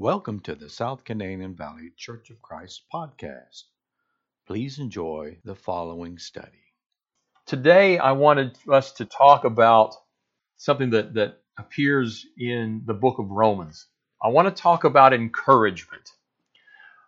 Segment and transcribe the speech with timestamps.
[0.00, 3.64] Welcome to the South Canadian Valley Church of Christ podcast.
[4.46, 6.72] Please enjoy the following study.
[7.44, 9.94] Today, I wanted us to talk about
[10.56, 13.88] something that, that appears in the book of Romans.
[14.22, 16.08] I want to talk about encouragement.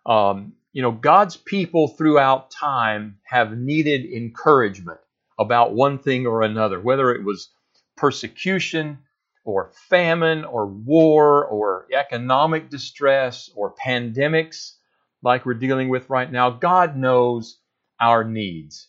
[0.05, 4.99] Um, you know, God's people throughout time have needed encouragement
[5.39, 7.49] about one thing or another, whether it was
[7.97, 8.99] persecution
[9.45, 14.73] or famine or war or economic distress or pandemics
[15.21, 16.49] like we're dealing with right now.
[16.49, 17.59] God knows
[17.99, 18.87] our needs.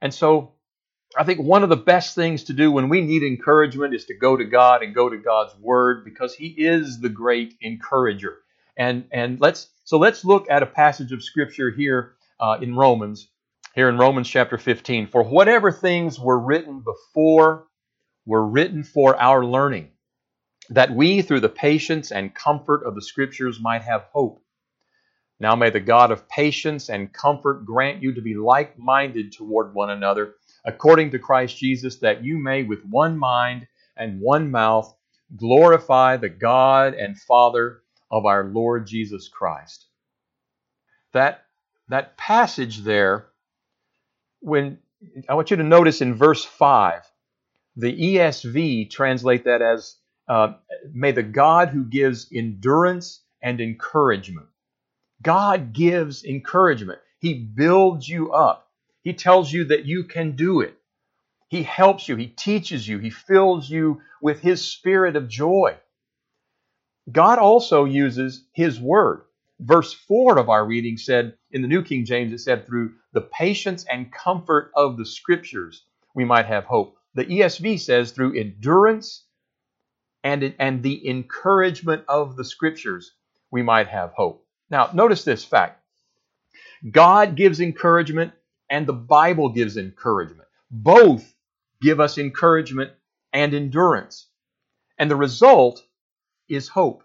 [0.00, 0.54] And so
[1.16, 4.14] I think one of the best things to do when we need encouragement is to
[4.14, 8.38] go to God and go to God's word because he is the great encourager.
[8.76, 13.28] And and let's so let's look at a passage of scripture here uh, in Romans,
[13.74, 15.08] here in Romans chapter 15.
[15.08, 17.66] For whatever things were written before
[18.26, 19.90] were written for our learning,
[20.70, 24.42] that we through the patience and comfort of the scriptures might have hope.
[25.40, 29.90] Now may the God of patience and comfort grant you to be like-minded toward one
[29.90, 34.94] another according to Christ Jesus, that you may with one mind and one mouth
[35.36, 39.86] glorify the God and Father of our Lord Jesus Christ.
[41.12, 41.44] That,
[41.88, 43.26] that passage there,
[44.40, 44.78] when
[45.28, 47.02] I want you to notice in verse 5,
[47.76, 49.96] the ESV translate that as
[50.28, 50.54] uh,
[50.92, 54.46] may the God who gives endurance and encouragement.
[55.22, 57.00] God gives encouragement.
[57.18, 58.68] He builds you up.
[59.02, 60.76] He tells you that you can do it.
[61.48, 62.16] He helps you.
[62.16, 62.98] He teaches you.
[62.98, 65.76] He fills you with His spirit of joy.
[67.10, 69.22] God also uses His word.
[69.60, 73.20] Verse 4 of our reading said, in the New King James, it said, through the
[73.20, 76.96] patience and comfort of the scriptures, we might have hope.
[77.14, 79.24] The ESV says, through endurance
[80.24, 83.12] and, and the encouragement of the scriptures,
[83.50, 84.46] we might have hope.
[84.70, 85.82] Now, notice this fact
[86.90, 88.32] God gives encouragement
[88.70, 90.48] and the Bible gives encouragement.
[90.70, 91.34] Both
[91.82, 92.92] give us encouragement
[93.32, 94.28] and endurance.
[94.98, 95.84] And the result
[96.48, 97.02] is hope.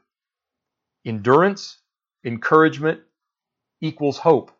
[1.06, 1.78] Endurance,
[2.24, 3.02] encouragement
[3.82, 4.52] equals hope.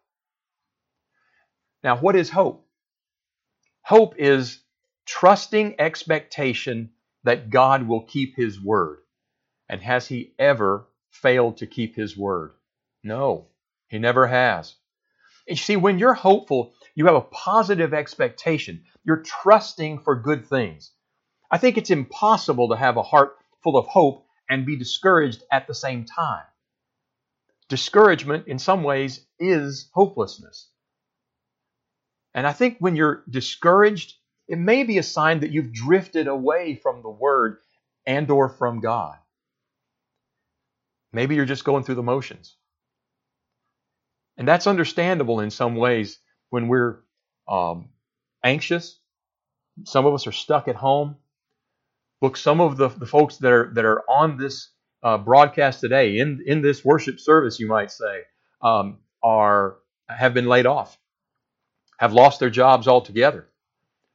[1.84, 2.66] Now, what is hope?
[3.82, 4.60] Hope is
[5.08, 6.92] trusting expectation
[7.24, 9.00] that God will keep His word.
[9.70, 12.54] And has He ever failed to keep His word?
[13.04, 13.48] No,
[13.88, 14.76] He never has.
[15.48, 18.84] You see, when you're hopeful, you have a positive expectation.
[19.06, 20.92] You're trusting for good things.
[21.50, 25.68] I think it's impossible to have a heart full of hope and be discouraged at
[25.68, 26.44] the same time.
[27.70, 30.70] Discouragement, in some ways, is hopelessness.
[32.34, 34.16] And I think when you're discouraged,
[34.48, 37.58] it may be a sign that you've drifted away from the Word
[38.06, 39.18] and or from God.
[41.12, 42.56] Maybe you're just going through the motions.
[44.38, 46.20] And that's understandable in some ways
[46.50, 47.00] when we're
[47.48, 47.90] um,
[48.44, 49.00] anxious.
[49.84, 51.18] Some of us are stuck at home.
[52.22, 54.70] Look, some of the, the folks that are that are on this
[55.04, 58.22] uh, broadcast today, in in this worship service, you might say,
[58.62, 59.78] um, are
[60.10, 60.98] have been laid off,
[62.00, 63.48] have lost their jobs altogether.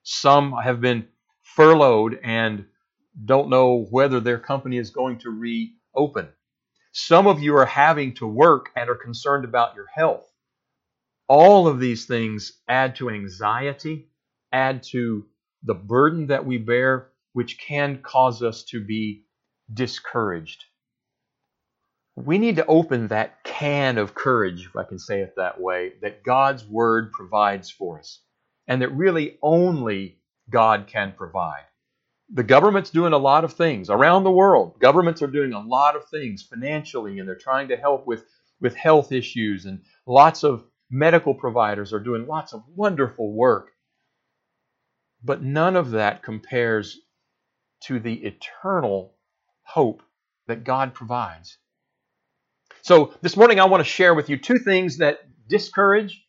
[0.02, 1.08] Some have been
[1.42, 2.66] furloughed and
[3.24, 6.28] don't know whether their company is going to reopen.
[6.92, 10.30] Some of you are having to work and are concerned about your health.
[11.28, 14.08] All of these things add to anxiety,
[14.52, 15.26] add to
[15.62, 19.24] the burden that we bear, which can cause us to be
[19.72, 20.64] discouraged.
[22.16, 25.92] We need to open that can of courage, if I can say it that way,
[26.02, 28.20] that God's Word provides for us,
[28.72, 30.16] and that really only
[30.48, 31.64] God can provide.
[32.32, 34.78] The government's doing a lot of things around the world.
[34.80, 38.24] Governments are doing a lot of things financially, and they're trying to help with,
[38.62, 43.72] with health issues, and lots of medical providers are doing lots of wonderful work.
[45.22, 46.98] But none of that compares
[47.82, 49.12] to the eternal
[49.64, 50.02] hope
[50.46, 51.58] that God provides.
[52.80, 56.24] So this morning I want to share with you two things that discourage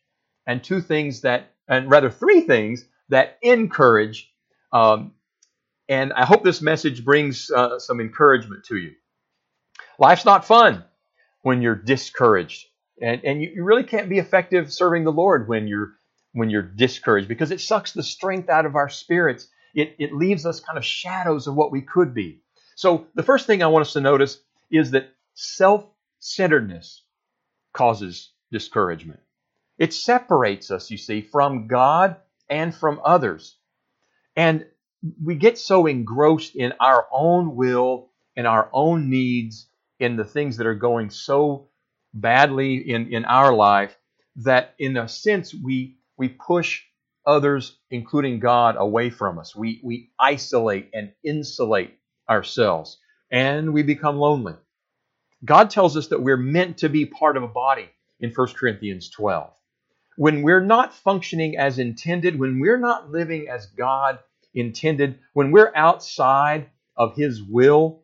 [0.46, 4.30] and two things that, and rather three things that encourage
[4.72, 5.12] um,
[5.88, 8.92] and I hope this message brings uh, some encouragement to you.
[9.98, 10.84] Life's not fun
[11.42, 12.66] when you're discouraged.
[13.00, 15.94] And, and you, you really can't be effective serving the Lord when you're
[16.32, 19.46] when you're discouraged because it sucks the strength out of our spirits.
[19.72, 22.40] It, it leaves us kind of shadows of what we could be.
[22.74, 27.02] So the first thing I want us to notice is that self-centeredness
[27.72, 29.20] causes discouragement.
[29.78, 32.16] It separates us, you see, from God
[32.48, 33.56] and from others.
[34.36, 34.66] And
[35.22, 39.68] we get so engrossed in our own will and our own needs
[39.98, 41.68] in the things that are going so
[42.12, 43.96] badly in, in our life
[44.36, 46.82] that in a sense we we push
[47.26, 49.54] others, including God, away from us.
[49.54, 51.98] We we isolate and insulate
[52.28, 52.98] ourselves
[53.30, 54.54] and we become lonely.
[55.44, 57.88] God tells us that we're meant to be part of a body
[58.20, 59.52] in 1 Corinthians 12.
[60.16, 64.18] When we're not functioning as intended, when we're not living as God
[64.54, 68.02] intended, when we're outside of His will,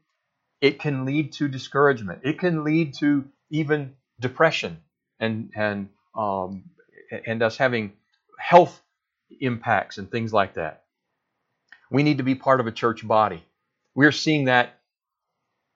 [0.60, 2.20] it can lead to discouragement.
[2.24, 4.78] It can lead to even depression
[5.18, 6.64] and and um,
[7.26, 7.92] and us having
[8.38, 8.82] health
[9.40, 10.84] impacts and things like that.
[11.90, 13.42] We need to be part of a church body.
[13.94, 14.78] We're seeing that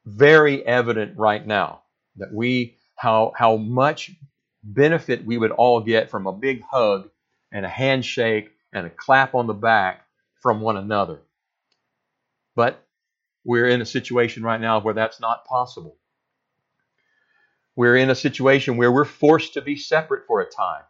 [0.04, 1.82] very evident right now
[2.16, 4.12] that we how how much
[4.64, 7.10] benefit we would all get from a big hug
[7.52, 10.06] and a handshake and a clap on the back
[10.40, 11.20] from one another.
[12.56, 12.84] But
[13.44, 15.96] we're in a situation right now where that's not possible.
[17.76, 20.84] We're in a situation where we're forced to be separate for a time,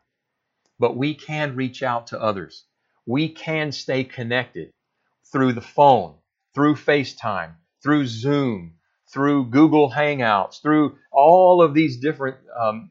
[0.78, 2.64] but we can reach out to others.
[3.06, 4.70] We can stay connected
[5.32, 6.14] through the phone,
[6.54, 8.74] through FaceTime, through Zoom,
[9.12, 12.88] through Google Hangouts, through all of these different um,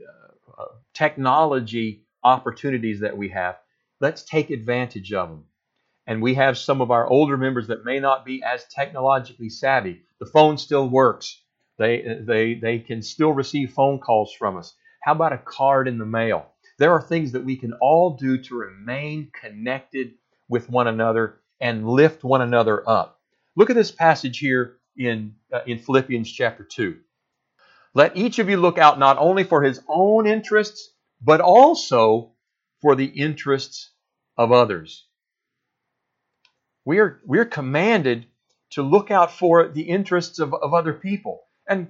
[0.94, 3.58] technology opportunities that we have.
[4.00, 5.46] Let's take advantage of them.
[6.06, 10.02] And we have some of our older members that may not be as technologically savvy.
[10.20, 11.42] The phone still works.
[11.78, 14.76] They, they, they can still receive phone calls from us.
[15.02, 16.48] How about a card in the mail?
[16.78, 20.14] There are things that we can all do to remain connected
[20.50, 23.20] with one another and lift one another up.
[23.56, 26.98] Look at this passage here in, uh, in Philippians chapter 2.
[27.94, 30.90] Let each of you look out not only for his own interests,
[31.22, 32.32] but also
[32.82, 33.92] for the interests
[34.38, 35.06] of others.
[36.86, 38.26] We are, we're commanded
[38.72, 41.42] to look out for the interests of, of other people.
[41.68, 41.88] And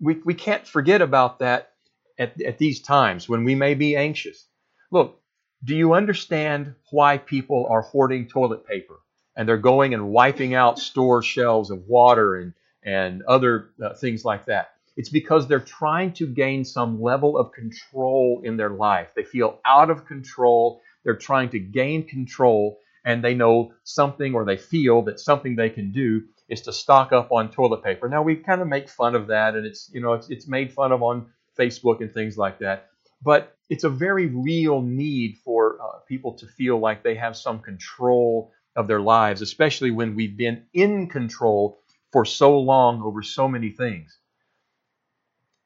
[0.00, 1.72] we, we can't forget about that
[2.18, 4.46] at, at these times when we may be anxious.
[4.90, 5.20] Look,
[5.62, 9.02] do you understand why people are hoarding toilet paper?
[9.36, 12.52] and they're going and wiping out store shelves of water and,
[12.82, 14.71] and other uh, things like that.
[14.96, 19.08] It's because they're trying to gain some level of control in their life.
[19.16, 20.80] They feel out of control.
[21.04, 25.70] They're trying to gain control, and they know something or they feel that something they
[25.70, 28.08] can do is to stock up on toilet paper.
[28.08, 30.72] Now we kind of make fun of that, and it's you know it's, it's made
[30.72, 31.26] fun of on
[31.58, 32.88] Facebook and things like that.
[33.22, 37.60] But it's a very real need for uh, people to feel like they have some
[37.60, 41.78] control of their lives, especially when we've been in control
[42.12, 44.18] for so long over so many things.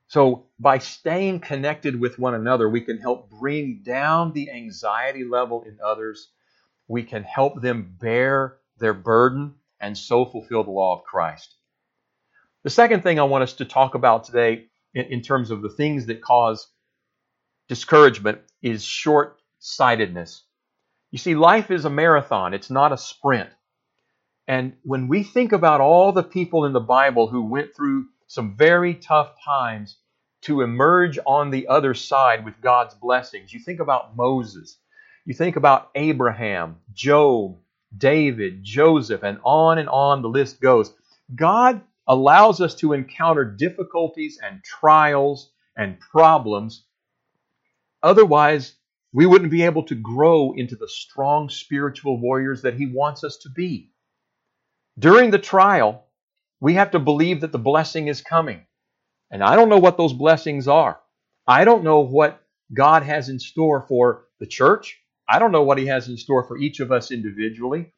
[0.09, 5.63] So, by staying connected with one another, we can help bring down the anxiety level
[5.63, 6.29] in others.
[6.87, 11.57] We can help them bear their burden and so fulfill the law of Christ.
[12.63, 15.69] The second thing I want us to talk about today, in, in terms of the
[15.69, 16.69] things that cause
[17.69, 20.45] discouragement, is short sightedness.
[21.11, 23.51] You see, life is a marathon, it's not a sprint.
[24.47, 28.57] And when we think about all the people in the Bible who went through some
[28.57, 29.97] very tough times
[30.43, 34.79] to emerge on the other side with God's blessings, you think about Moses,
[35.25, 37.59] you think about Abraham, Job,
[37.97, 40.93] David, Joseph, and on and on the list goes.
[41.35, 46.85] God allows us to encounter difficulties and trials and problems.
[48.03, 48.75] Otherwise,
[49.13, 53.39] we wouldn't be able to grow into the strong spiritual warriors that He wants us
[53.39, 53.91] to be.
[54.99, 56.06] During the trial,
[56.61, 58.67] we have to believe that the blessing is coming.
[59.31, 61.01] And I don't know what those blessings are.
[61.47, 65.01] I don't know what God has in store for the church.
[65.29, 67.93] I don't know what He has in store for each of us individually.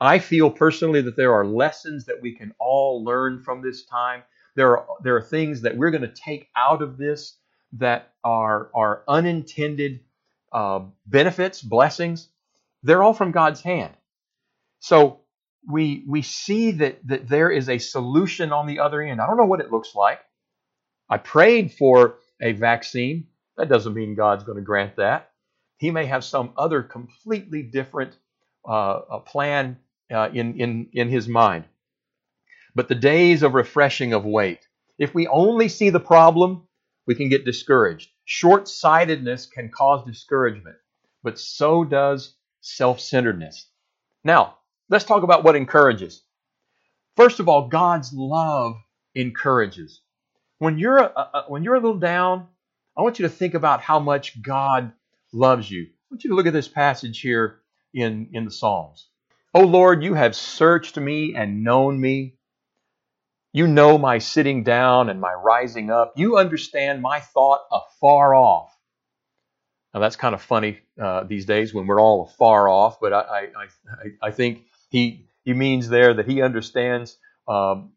[0.00, 4.22] I feel personally that there are lessons that we can all learn from this time.
[4.56, 7.36] There are, there are things that we're going to take out of this
[7.74, 10.00] that are, are unintended
[10.52, 12.28] uh, benefits, blessings,
[12.82, 13.92] they're all from God's hand.
[14.80, 15.19] So
[15.68, 19.20] we we see that that there is a solution on the other end.
[19.20, 20.20] I don't know what it looks like.
[21.08, 23.26] I prayed for a vaccine.
[23.56, 25.30] That doesn't mean God's going to grant that.
[25.76, 28.16] He may have some other completely different
[28.66, 29.78] uh, plan
[30.10, 31.64] uh, in in in His mind.
[32.74, 34.66] But the days of refreshing of wait.
[34.98, 36.68] If we only see the problem,
[37.06, 38.10] we can get discouraged.
[38.26, 40.76] Short sightedness can cause discouragement,
[41.22, 43.66] but so does self centeredness.
[44.22, 44.58] Now,
[44.90, 46.22] let's talk about what encourages.
[47.16, 48.76] First of all, God's love
[49.14, 50.02] encourages.
[50.58, 52.48] When you're, a, a, when you're a little down,
[52.96, 54.92] I want you to think about how much God
[55.32, 55.84] loves you.
[55.84, 57.60] I want you to look at this passage here
[57.94, 59.06] in, in the Psalms.
[59.54, 62.36] Oh Lord, you have searched me and known me.
[63.52, 66.12] You know my sitting down and my rising up.
[66.16, 68.76] You understand my thought afar off.
[69.92, 73.18] Now that's kind of funny uh, these days when we're all afar off, but I,
[73.20, 77.16] I, I, I think he, he means there that he understands
[77.48, 77.92] um,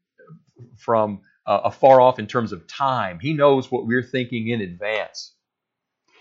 [0.78, 3.20] from uh, afar off in terms of time.
[3.20, 5.34] He knows what we're thinking in advance.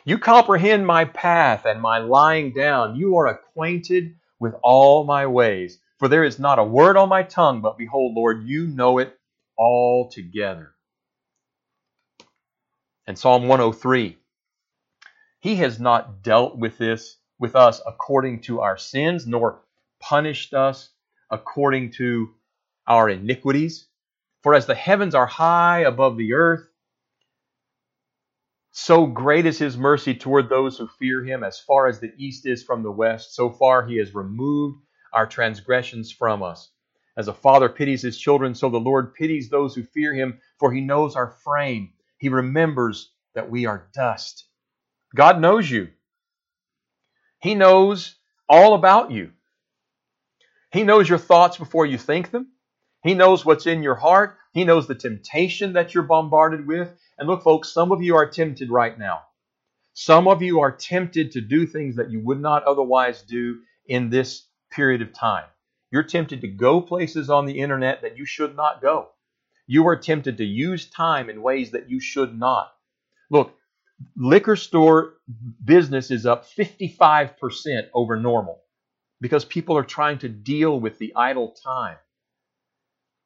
[0.05, 2.97] You comprehend my path and my lying down.
[2.97, 5.79] You are acquainted with all my ways.
[5.99, 9.17] For there is not a word on my tongue, but behold, Lord, you know it
[9.57, 10.75] all together.
[13.07, 14.19] And Psalm 103
[15.41, 19.62] He has not dealt with this with us according to our sins, nor
[20.03, 20.91] punished us
[21.31, 22.35] according to
[22.87, 23.87] our iniquities.
[24.43, 26.69] For as the heavens are high above the earth,
[28.73, 31.45] so great is his mercy toward those who fear him.
[31.45, 34.83] As far as the east is from the west, so far he has removed
[35.13, 36.71] our transgressions from us.
[37.17, 40.73] As a father pities his children, so the Lord pities those who fear him, for
[40.73, 41.93] he knows our frame.
[42.17, 44.47] He remembers that we are dust.
[45.15, 45.89] God knows you.
[47.41, 48.17] He knows
[48.49, 49.33] all about you.
[50.73, 52.49] He knows your thoughts before you think them.
[53.03, 54.39] He knows what's in your heart.
[54.53, 56.99] He knows the temptation that you're bombarded with.
[57.19, 59.23] And look, folks, some of you are tempted right now.
[59.93, 64.09] Some of you are tempted to do things that you would not otherwise do in
[64.09, 65.45] this period of time.
[65.91, 69.09] You're tempted to go places on the internet that you should not go.
[69.67, 72.73] You are tempted to use time in ways that you should not.
[73.29, 73.55] Look,
[74.17, 75.17] liquor store
[75.63, 78.63] business is up 55% over normal
[79.23, 81.97] because people are trying to deal with the idle time.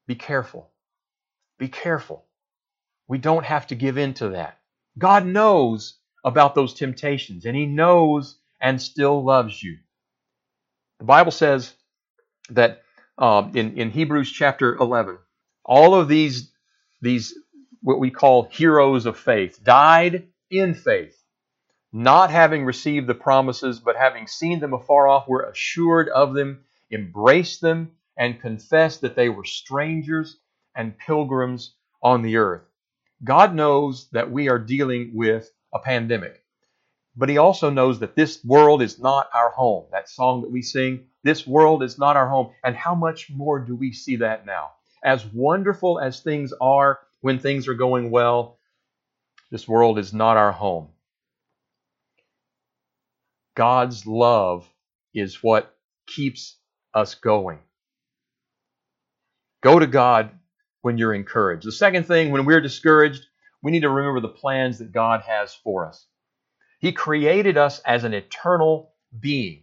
[0.07, 0.71] Be careful.
[1.59, 2.26] Be careful.
[3.09, 4.59] We don't have to give in to that.
[4.99, 9.79] God knows about those temptations, and He knows and still loves you.
[10.99, 11.73] The Bible says
[12.50, 12.83] that
[13.17, 15.17] um, in, in Hebrews chapter 11,
[15.65, 16.53] all of these,
[17.00, 17.35] these,
[17.83, 21.17] what we call heroes of faith, died in faith,
[21.97, 26.62] not having received the promises, but having seen them afar off, were assured of them,
[26.93, 30.37] embraced them, and confessed that they were strangers
[30.75, 32.69] and pilgrims on the earth.
[33.25, 36.45] God knows that we are dealing with a pandemic,
[37.17, 39.87] but He also knows that this world is not our home.
[39.91, 42.53] That song that we sing, this world is not our home.
[42.62, 44.73] And how much more do we see that now?
[45.03, 48.59] As wonderful as things are when things are going well,
[49.50, 50.88] this world is not our home.
[53.56, 54.70] God's love
[55.14, 55.75] is what
[56.06, 56.56] keeps
[56.94, 57.58] us going.
[59.62, 60.30] Go to God
[60.82, 61.66] when you're encouraged.
[61.66, 63.25] The second thing, when we're discouraged,
[63.62, 66.06] we need to remember the plans that God has for us.
[66.78, 69.62] He created us as an eternal being.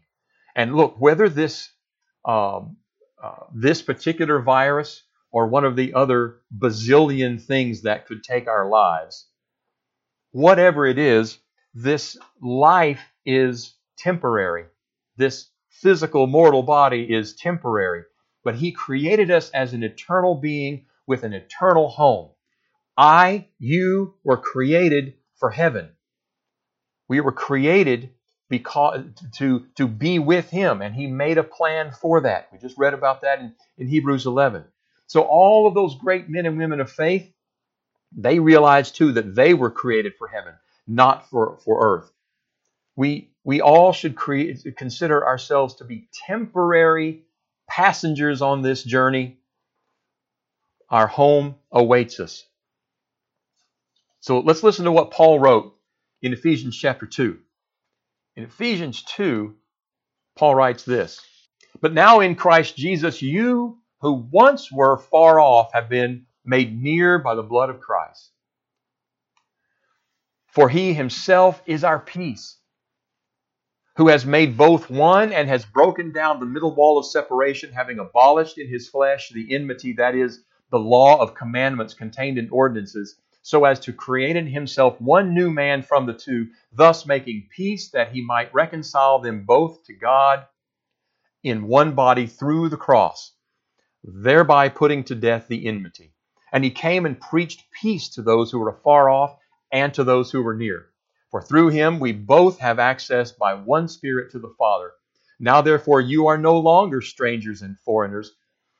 [0.56, 1.70] And look, whether this
[2.26, 2.78] um,
[3.24, 8.68] uh, this particular virus or one of the other bazillion things that could take our
[8.68, 9.28] lives,
[10.32, 11.38] whatever it is,
[11.74, 13.74] this life is
[14.04, 14.66] temporary.
[15.18, 18.04] This physical mortal body is temporary.
[18.44, 22.32] But He created us as an eternal being with an eternal home.
[22.98, 25.90] I, you were created for heaven.
[27.08, 28.12] We were created
[28.50, 29.02] because
[29.38, 32.94] to to be with him and he made a plan for that we just read
[32.94, 34.64] about that in, in hebrews 11
[35.08, 37.34] so all of those great men and women of faith
[38.16, 40.54] they realized too that they were created for heaven
[40.86, 42.12] not for for earth
[42.96, 47.24] we we all should create, consider ourselves to be temporary
[47.70, 49.38] passengers on this journey.
[50.90, 52.46] Our home awaits us.
[54.22, 55.76] So let's listen to what paul wrote
[56.22, 57.40] in ephesians chapter 2
[58.36, 59.56] in Ephesians 2,
[60.36, 61.22] Paul writes this
[61.82, 67.20] But now in Christ Jesus, you who once were far off have been made near
[67.20, 68.32] by the blood of Christ.
[70.48, 72.58] For he himself is our peace,
[73.96, 78.00] who has made both one and has broken down the middle wall of separation, having
[78.00, 83.16] abolished in his flesh the enmity, that is, the law of commandments contained in ordinances
[83.44, 87.90] so as to create in himself one new man from the two, thus making peace
[87.92, 90.48] that he might reconcile them both to God
[91.44, 93.34] in one body through the cross,
[94.02, 96.14] thereby putting to death the enmity.
[96.54, 99.38] And he came and preached peace to those who were afar off
[99.72, 100.93] and to those who were near.
[101.34, 104.94] For through him we both have access by one Spirit to the Father.
[105.42, 108.36] Now therefore you are no longer strangers and foreigners,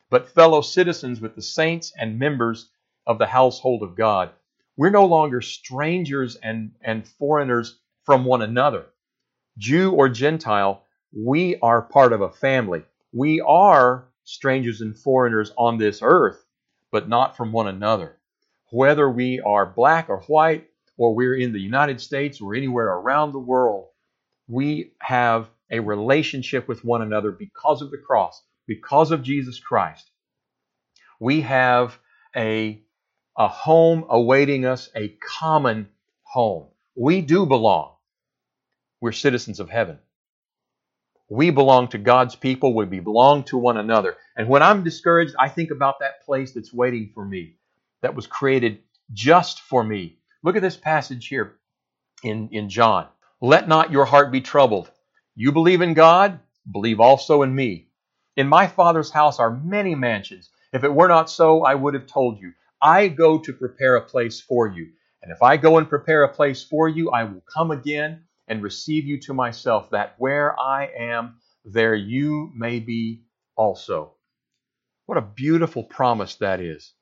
[0.10, 2.70] but fellow citizens with the saints and members
[3.06, 4.32] of the household of God
[4.76, 8.86] we're no longer strangers and, and foreigners from one another.
[9.58, 12.84] Jew or Gentile, we are part of a family.
[13.12, 16.46] We are strangers and foreigners on this earth,
[16.92, 18.18] but not from one another.
[18.72, 23.32] Whether we are black or white, or we're in the United States or anywhere around
[23.32, 23.88] the world,
[24.48, 30.10] we have a relationship with one another because of the cross, because of Jesus Christ.
[31.20, 31.98] We have
[32.36, 32.82] a,
[33.38, 35.10] a home awaiting us, a
[35.40, 35.90] common
[36.24, 36.68] home.
[36.96, 37.94] We do belong.
[39.02, 40.00] We're citizens of heaven.
[41.30, 42.76] We belong to God's people.
[42.76, 44.16] We belong to one another.
[44.38, 47.56] And when I'm discouraged, I think about that place that's waiting for me,
[48.02, 48.80] that was created
[49.14, 50.20] just for me.
[50.44, 51.56] Look at this passage here
[52.24, 53.08] in, in John.
[53.42, 54.92] Let not your heart be troubled.
[55.36, 56.40] You believe in God,
[56.72, 57.88] believe also in me.
[58.36, 60.50] In my Father's house are many mansions.
[60.74, 62.54] If it were not so, I would have told you.
[62.82, 64.90] I go to prepare a place for you.
[65.22, 68.62] And if I go and prepare a place for you, I will come again and
[68.62, 73.24] receive you to myself, that where I am, there you may be
[73.56, 74.16] also.
[75.06, 76.94] What a beautiful promise that is.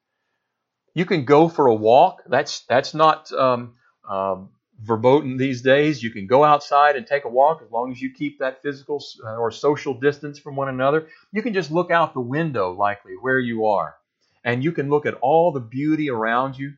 [0.93, 2.23] You can go for a walk.
[2.27, 3.75] That's that's not um,
[4.07, 4.49] um,
[4.81, 6.03] verboten these days.
[6.03, 9.03] You can go outside and take a walk as long as you keep that physical
[9.23, 11.07] uh, or social distance from one another.
[11.31, 13.95] You can just look out the window, likely where you are,
[14.43, 16.73] and you can look at all the beauty around you.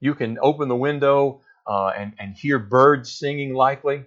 [0.00, 4.04] You can open the window uh, and, and hear birds singing likely.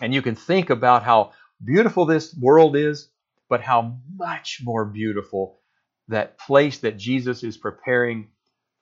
[0.00, 1.32] And you can think about how
[1.64, 3.08] beautiful this world is,
[3.48, 5.60] but how much more beautiful
[6.08, 8.28] that place that Jesus is preparing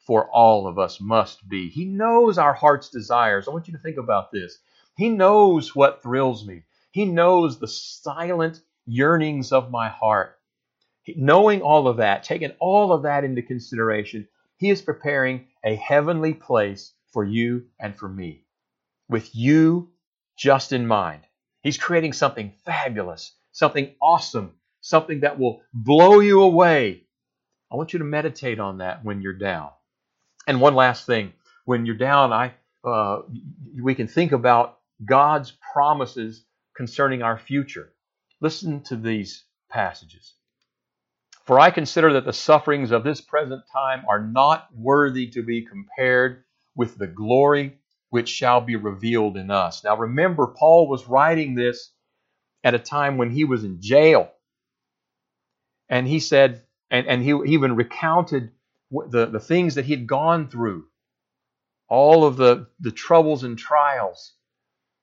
[0.06, 1.68] for all of us must be.
[1.68, 3.46] He knows our heart's desires.
[3.46, 4.58] I want you to think about this.
[4.96, 6.64] He knows what thrills me.
[6.90, 10.38] He knows the silent yearnings of my heart.
[11.16, 16.34] Knowing all of that, taking all of that into consideration, He is preparing a heavenly
[16.34, 18.44] place for you and for me,
[19.08, 19.90] with you
[20.36, 21.22] just in mind.
[21.62, 27.04] He's creating something fabulous, something awesome, something that will blow you away.
[27.70, 29.70] I want you to meditate on that when you're down.
[30.50, 31.32] And one last thing,
[31.64, 33.20] when you're down, I uh,
[33.80, 37.92] we can think about God's promises concerning our future.
[38.40, 40.34] Listen to these passages.
[41.44, 45.64] For I consider that the sufferings of this present time are not worthy to be
[45.64, 46.42] compared
[46.74, 49.84] with the glory which shall be revealed in us.
[49.84, 51.92] Now remember, Paul was writing this
[52.64, 54.32] at a time when he was in jail.
[55.88, 58.50] And he said, and, and he even recounted
[58.90, 60.86] the, the things that he had gone through,
[61.88, 64.34] all of the, the troubles and trials.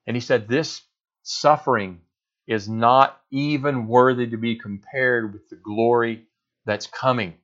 [0.07, 0.81] And he said, This
[1.23, 2.01] suffering
[2.47, 6.25] is not even worthy to be compared with the glory
[6.65, 7.35] that's coming.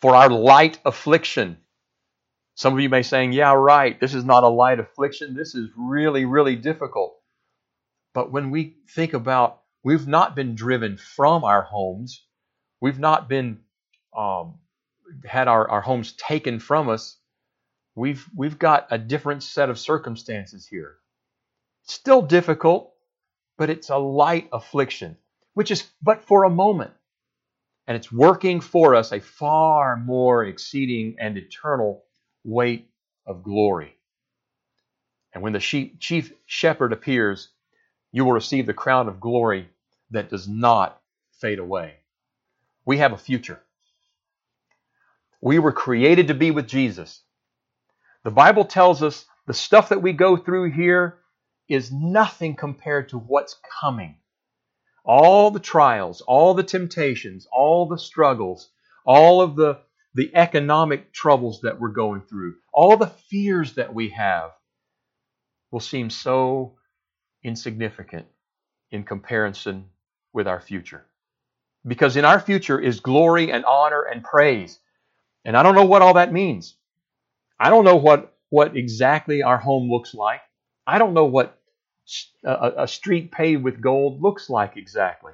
[0.00, 1.58] For our light affliction,
[2.54, 5.34] some of you may saying, yeah, right, this is not a light affliction.
[5.34, 7.16] This is really, really difficult.
[8.12, 12.22] But when we think about we've not been driven from our homes,
[12.82, 13.60] we've not been
[14.16, 14.59] um,
[15.24, 17.16] had our, our homes taken from us,
[17.94, 20.96] we've we've got a different set of circumstances here.
[21.84, 22.92] Still difficult,
[23.58, 25.16] but it's a light affliction,
[25.54, 26.92] which is but for a moment.
[27.86, 32.04] And it's working for us a far more exceeding and eternal
[32.44, 32.88] weight
[33.26, 33.96] of glory.
[35.32, 37.48] And when the chief shepherd appears,
[38.12, 39.68] you will receive the crown of glory
[40.10, 41.00] that does not
[41.40, 41.94] fade away.
[42.84, 43.60] We have a future.
[45.40, 47.22] We were created to be with Jesus.
[48.24, 51.18] The Bible tells us the stuff that we go through here
[51.68, 54.16] is nothing compared to what's coming.
[55.04, 58.70] All the trials, all the temptations, all the struggles,
[59.06, 59.80] all of the
[60.14, 64.50] the economic troubles that we're going through, all the fears that we have
[65.70, 66.76] will seem so
[67.44, 68.26] insignificant
[68.90, 69.86] in comparison
[70.32, 71.06] with our future.
[71.86, 74.78] Because in our future is glory and honor and praise.
[75.44, 76.74] And I don't know what all that means.
[77.58, 80.40] I don't know what, what exactly our home looks like.
[80.86, 81.58] I don't know what
[82.44, 85.32] a, a street paved with gold looks like exactly.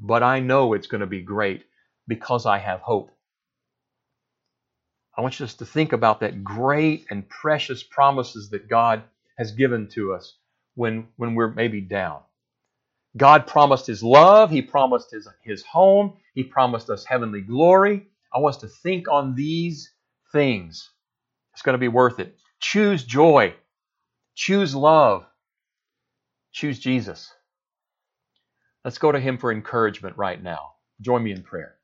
[0.00, 1.64] But I know it's going to be great
[2.08, 3.10] because I have hope.
[5.16, 9.04] I want us to think about that great and precious promises that God
[9.38, 10.36] has given to us
[10.74, 12.20] when, when we're maybe down.
[13.16, 18.08] God promised His love, He promised His, His home, He promised us heavenly glory.
[18.34, 19.92] I want us to think on these
[20.32, 20.90] things.
[21.52, 22.36] It's going to be worth it.
[22.60, 23.54] Choose joy,
[24.34, 25.24] choose love,
[26.52, 27.32] choose Jesus.
[28.84, 30.72] Let's go to Him for encouragement right now.
[31.00, 31.76] Join me in prayer.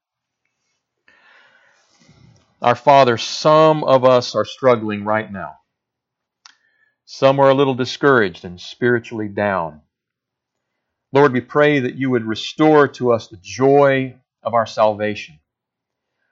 [2.62, 5.56] Our Father, some of us are struggling right now.
[7.06, 9.80] Some are a little discouraged and spiritually down.
[11.12, 15.40] Lord, we pray that you would restore to us the joy of our salvation.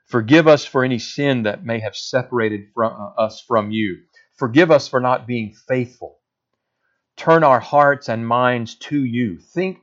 [0.09, 3.99] Forgive us for any sin that may have separated from, uh, us from you.
[4.37, 6.19] Forgive us for not being faithful.
[7.17, 9.39] Turn our hearts and minds to you.
[9.39, 9.81] Think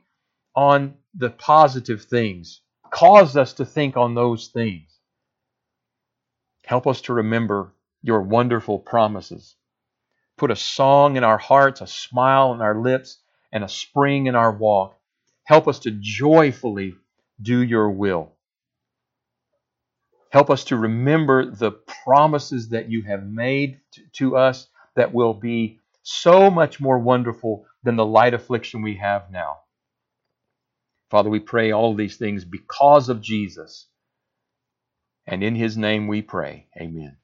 [0.54, 2.62] on the positive things.
[2.90, 4.98] Cause us to think on those things.
[6.64, 9.54] Help us to remember your wonderful promises.
[10.36, 13.18] Put a song in our hearts, a smile on our lips,
[13.52, 14.98] and a spring in our walk.
[15.44, 16.94] Help us to joyfully
[17.40, 18.35] do your will.
[20.30, 21.72] Help us to remember the
[22.04, 23.80] promises that you have made
[24.12, 29.30] to us that will be so much more wonderful than the light affliction we have
[29.30, 29.58] now.
[31.10, 33.86] Father, we pray all these things because of Jesus.
[35.26, 36.68] And in his name we pray.
[36.80, 37.16] Amen.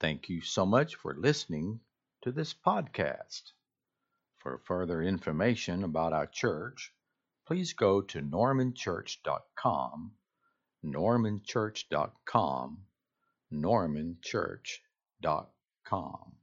[0.00, 1.80] Thank you so much for listening
[2.22, 3.42] to this podcast.
[4.38, 6.92] For further information about our church,
[7.46, 10.12] please go to normanchurch.com,
[10.82, 12.86] normanchurch.com,
[13.50, 16.37] normanchurch.com.